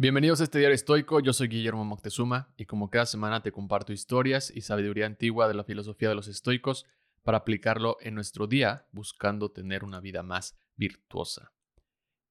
[0.00, 3.92] Bienvenidos a este diario estoico, yo soy Guillermo Moctezuma y como cada semana te comparto
[3.92, 6.86] historias y sabiduría antigua de la filosofía de los estoicos
[7.22, 11.52] para aplicarlo en nuestro día buscando tener una vida más virtuosa.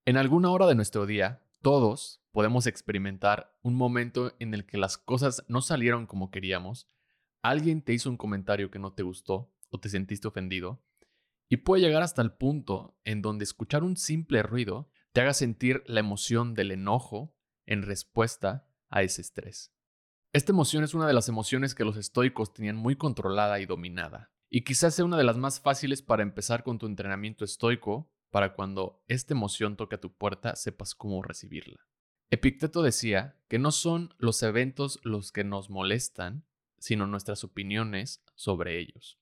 [0.05, 4.97] En alguna hora de nuestro día, todos podemos experimentar un momento en el que las
[4.97, 6.87] cosas no salieron como queríamos,
[7.43, 10.81] alguien te hizo un comentario que no te gustó o te sentiste ofendido,
[11.49, 15.83] y puede llegar hasta el punto en donde escuchar un simple ruido te haga sentir
[15.85, 17.35] la emoción del enojo
[17.69, 19.71] en respuesta a ese estrés.
[20.33, 24.31] Esta emoción es una de las emociones que los estoicos tenían muy controlada y dominada,
[24.49, 28.53] y quizás sea una de las más fáciles para empezar con tu entrenamiento estoico para
[28.53, 31.87] cuando esta emoción toque a tu puerta sepas cómo recibirla.
[32.31, 36.45] Epicteto decía que no son los eventos los que nos molestan,
[36.79, 39.19] sino nuestras opiniones sobre ellos.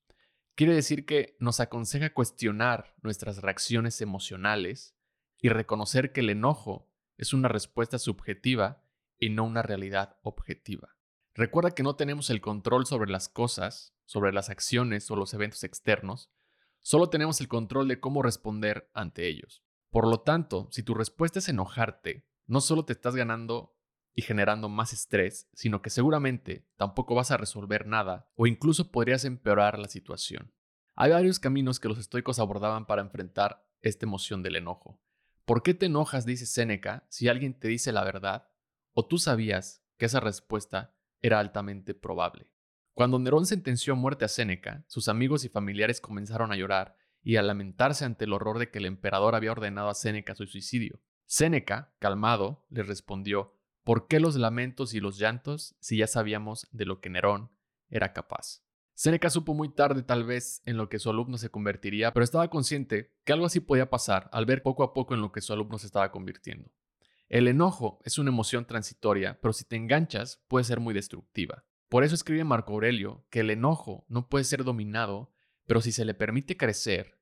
[0.55, 4.95] Quiere decir que nos aconseja cuestionar nuestras reacciones emocionales
[5.41, 6.87] y reconocer que el enojo
[7.17, 8.84] es una respuesta subjetiva
[9.20, 10.95] y no una realidad objetiva.
[11.34, 15.63] Recuerda que no tenemos el control sobre las cosas, sobre las acciones o los eventos
[15.63, 16.32] externos,
[16.82, 19.63] solo tenemos el control de cómo responder ante ellos.
[19.90, 23.76] Por lo tanto, si tu respuesta es enojarte, no solo te estás ganando
[24.13, 29.26] y generando más estrés, sino que seguramente tampoco vas a resolver nada o incluso podrías
[29.26, 30.51] empeorar la situación.
[30.95, 34.99] Hay varios caminos que los estoicos abordaban para enfrentar esta emoción del enojo.
[35.48, 38.49] ¿Por qué te enojas, dice Séneca, si alguien te dice la verdad?
[38.91, 42.51] ¿O tú sabías que esa respuesta era altamente probable?
[42.93, 47.43] Cuando Nerón sentenció muerte a Séneca, sus amigos y familiares comenzaron a llorar y a
[47.43, 50.99] lamentarse ante el horror de que el emperador había ordenado a Séneca su suicidio.
[51.26, 53.54] Séneca, calmado, le respondió,
[53.85, 57.51] ¿por qué los lamentos y los llantos si ya sabíamos de lo que Nerón
[57.87, 58.66] era capaz?
[58.98, 62.49] Seneca supo muy tarde tal vez en lo que su alumno se convertiría, pero estaba
[62.49, 65.53] consciente que algo así podía pasar al ver poco a poco en lo que su
[65.53, 66.72] alumno se estaba convirtiendo.
[67.29, 71.63] El enojo es una emoción transitoria, pero si te enganchas puede ser muy destructiva.
[71.89, 75.31] Por eso escribe Marco Aurelio que el enojo no puede ser dominado,
[75.67, 77.19] pero si se le permite crecer,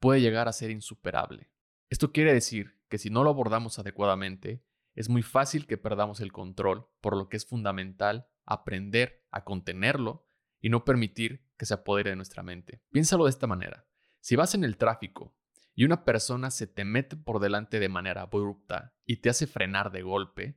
[0.00, 1.52] puede llegar a ser insuperable.
[1.88, 4.64] Esto quiere decir que si no lo abordamos adecuadamente,
[4.96, 10.26] es muy fácil que perdamos el control, por lo que es fundamental aprender a contenerlo
[10.62, 12.80] y no permitir que se apodere de nuestra mente.
[12.90, 13.86] Piénsalo de esta manera.
[14.20, 15.36] Si vas en el tráfico
[15.74, 19.90] y una persona se te mete por delante de manera abrupta y te hace frenar
[19.90, 20.56] de golpe,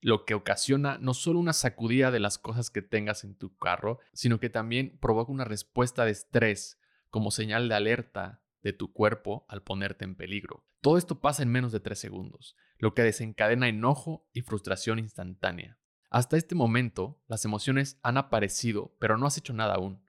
[0.00, 4.00] lo que ocasiona no solo una sacudida de las cosas que tengas en tu carro,
[4.12, 6.78] sino que también provoca una respuesta de estrés
[7.08, 10.66] como señal de alerta de tu cuerpo al ponerte en peligro.
[10.80, 15.78] Todo esto pasa en menos de tres segundos, lo que desencadena enojo y frustración instantánea.
[16.10, 20.02] Hasta este momento, las emociones han aparecido, pero no has hecho nada aún,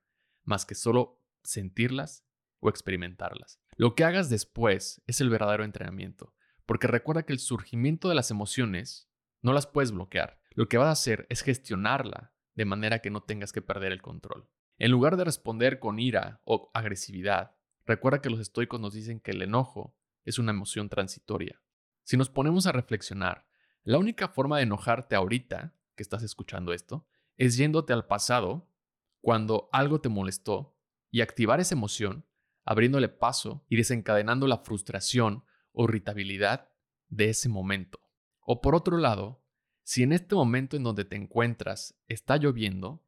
[0.43, 2.25] más que solo sentirlas
[2.59, 3.59] o experimentarlas.
[3.75, 6.33] Lo que hagas después es el verdadero entrenamiento,
[6.65, 9.09] porque recuerda que el surgimiento de las emociones
[9.41, 10.39] no las puedes bloquear.
[10.51, 14.01] Lo que vas a hacer es gestionarla de manera que no tengas que perder el
[14.01, 14.49] control.
[14.79, 19.31] En lugar de responder con ira o agresividad, recuerda que los estoicos nos dicen que
[19.31, 21.61] el enojo es una emoción transitoria.
[22.03, 23.47] Si nos ponemos a reflexionar,
[23.83, 28.69] la única forma de enojarte ahorita que estás escuchando esto, es yéndote al pasado
[29.19, 30.77] cuando algo te molestó
[31.11, 32.25] y activar esa emoción,
[32.63, 35.43] abriéndole paso y desencadenando la frustración
[35.73, 36.69] o irritabilidad
[37.09, 37.99] de ese momento.
[38.39, 39.43] O por otro lado,
[39.83, 43.03] si en este momento en donde te encuentras está lloviendo,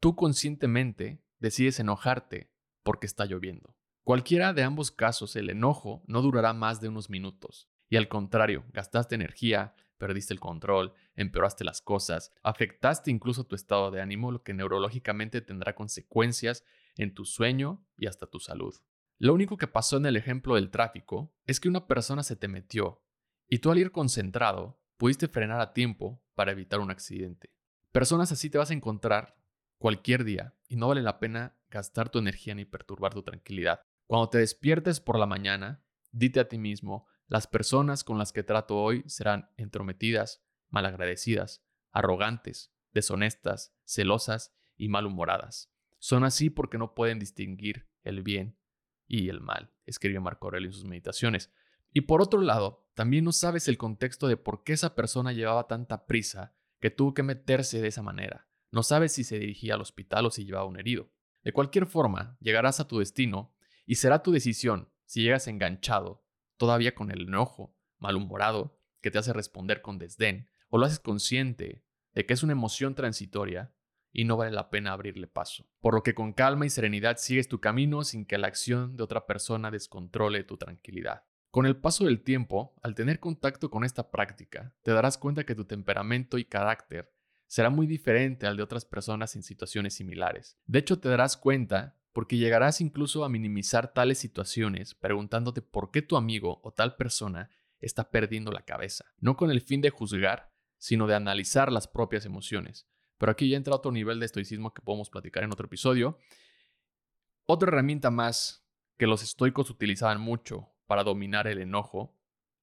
[0.00, 2.52] tú conscientemente decides enojarte
[2.82, 3.76] porque está lloviendo.
[4.02, 7.68] Cualquiera de ambos casos, el enojo no durará más de unos minutos.
[7.90, 13.90] Y al contrario, gastaste energía, perdiste el control, empeoraste las cosas, afectaste incluso tu estado
[13.90, 16.64] de ánimo, lo que neurológicamente tendrá consecuencias
[16.96, 18.74] en tu sueño y hasta tu salud.
[19.18, 22.46] Lo único que pasó en el ejemplo del tráfico es que una persona se te
[22.46, 23.02] metió
[23.48, 27.52] y tú al ir concentrado pudiste frenar a tiempo para evitar un accidente.
[27.90, 29.36] Personas así te vas a encontrar
[29.78, 33.80] cualquier día y no vale la pena gastar tu energía ni perturbar tu tranquilidad.
[34.06, 38.42] Cuando te despiertes por la mañana, dite a ti mismo, las personas con las que
[38.42, 45.72] trato hoy serán entrometidas, malagradecidas, arrogantes, deshonestas, celosas y malhumoradas.
[45.98, 48.56] Son así porque no pueden distinguir el bien
[49.06, 51.52] y el mal, escribe Marco Aurelio en sus meditaciones.
[51.92, 55.66] Y por otro lado, también no sabes el contexto de por qué esa persona llevaba
[55.66, 58.48] tanta prisa que tuvo que meterse de esa manera.
[58.70, 61.10] No sabes si se dirigía al hospital o si llevaba un herido.
[61.42, 63.54] De cualquier forma, llegarás a tu destino
[63.86, 66.24] y será tu decisión si llegas enganchado
[66.58, 71.84] todavía con el enojo, malhumorado, que te hace responder con desdén, o lo haces consciente
[72.14, 73.72] de que es una emoción transitoria
[74.12, 75.68] y no vale la pena abrirle paso.
[75.80, 79.02] Por lo que con calma y serenidad sigues tu camino sin que la acción de
[79.02, 81.24] otra persona descontrole tu tranquilidad.
[81.50, 85.54] Con el paso del tiempo, al tener contacto con esta práctica, te darás cuenta que
[85.54, 87.12] tu temperamento y carácter
[87.46, 90.58] será muy diferente al de otras personas en situaciones similares.
[90.66, 96.02] De hecho, te darás cuenta porque llegarás incluso a minimizar tales situaciones preguntándote por qué
[96.02, 97.50] tu amigo o tal persona
[97.80, 102.24] está perdiendo la cabeza, no con el fin de juzgar, sino de analizar las propias
[102.24, 102.88] emociones.
[103.18, 106.18] Pero aquí ya entra otro nivel de estoicismo que podemos platicar en otro episodio.
[107.46, 108.64] Otra herramienta más
[108.96, 112.16] que los estoicos utilizaban mucho para dominar el enojo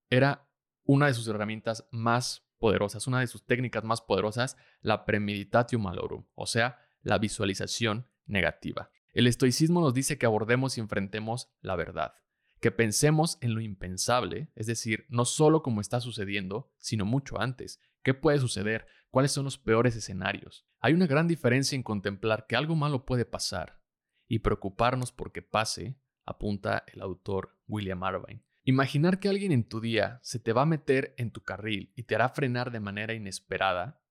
[0.10, 0.48] era
[0.84, 6.26] una de sus herramientas más poderosas, una de sus técnicas más poderosas, la premeditatio malorum,
[6.36, 8.90] o sea, la visualización negativa.
[9.14, 12.16] El estoicismo nos dice que abordemos y enfrentemos la verdad,
[12.66, 17.80] que pensemos en lo impensable, es decir, no solo como está sucediendo, sino mucho antes.
[18.02, 18.88] ¿Qué puede suceder?
[19.12, 20.66] ¿Cuáles son los peores escenarios?
[20.80, 23.84] Hay una gran diferencia en contemplar que algo malo puede pasar
[24.28, 28.44] y preocuparnos porque pase, apunta el autor William Irvine.
[28.64, 32.02] Imaginar que alguien en tu día se te va a meter en tu carril y
[32.02, 34.02] te hará frenar de manera inesperada,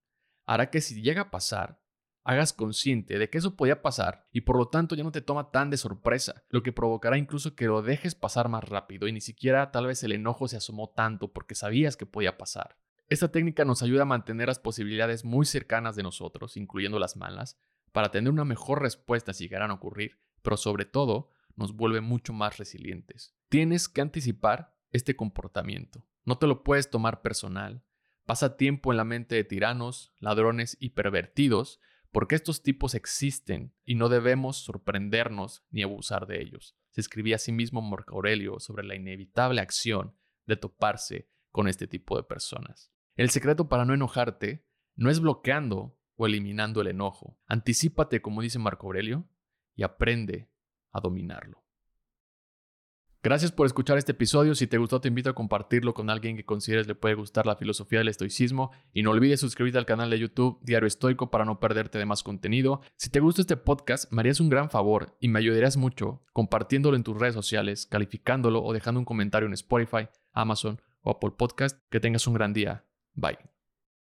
[0.46, 1.82] hará que si llega a pasar,
[2.24, 5.50] hagas consciente de que eso podía pasar y por lo tanto ya no te toma
[5.50, 9.20] tan de sorpresa, lo que provocará incluso que lo dejes pasar más rápido y ni
[9.20, 12.76] siquiera tal vez el enojo se asomó tanto porque sabías que podía pasar.
[13.08, 17.58] Esta técnica nos ayuda a mantener las posibilidades muy cercanas de nosotros, incluyendo las malas,
[17.92, 22.32] para tener una mejor respuesta si llegaran a ocurrir, pero sobre todo nos vuelve mucho
[22.32, 23.36] más resilientes.
[23.50, 26.06] Tienes que anticipar este comportamiento.
[26.24, 27.84] No te lo puedes tomar personal.
[28.24, 31.80] Pasa tiempo en la mente de tiranos, ladrones y pervertidos,
[32.14, 36.76] porque estos tipos existen y no debemos sorprendernos ni abusar de ellos.
[36.92, 40.14] Se escribía asimismo Marco Aurelio sobre la inevitable acción
[40.46, 42.92] de toparse con este tipo de personas.
[43.16, 44.64] El secreto para no enojarte
[44.94, 47.36] no es bloqueando o eliminando el enojo.
[47.46, 49.28] Anticípate, como dice Marco Aurelio,
[49.74, 50.48] y aprende
[50.92, 51.63] a dominarlo.
[53.24, 54.54] Gracias por escuchar este episodio.
[54.54, 57.56] Si te gustó, te invito a compartirlo con alguien que consideres le puede gustar la
[57.56, 58.70] filosofía del estoicismo.
[58.92, 62.22] Y no olvides suscribirte al canal de YouTube Diario Estoico para no perderte de más
[62.22, 62.82] contenido.
[62.98, 66.98] Si te gusta este podcast, me harías un gran favor y me ayudarías mucho compartiéndolo
[66.98, 71.80] en tus redes sociales, calificándolo o dejando un comentario en Spotify, Amazon o Apple Podcast.
[71.88, 72.84] Que tengas un gran día.
[73.14, 73.53] Bye.